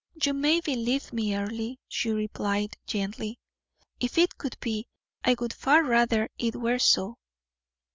[0.23, 3.37] "You may believe me, Earle," she replied, gently;
[3.99, 4.87] "if it could be,
[5.23, 7.17] I would far rather it were so."